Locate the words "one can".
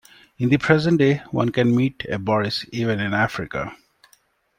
1.29-1.75